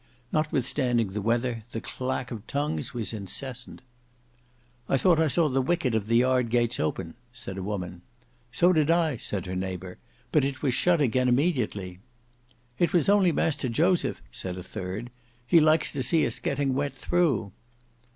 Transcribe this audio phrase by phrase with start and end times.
[0.31, 3.83] Notwithstanding the weather, the clack of tongues was incessant.
[4.89, 8.01] "I thought I saw the wicket of the yard gates open," said a woman.
[8.51, 9.99] "So did I," said her neighbour;
[10.31, 11.99] "but it was shut again immediately."
[12.79, 15.11] "It was only Master Joseph," said a third.
[15.45, 17.51] "He likes to see us getting wet through."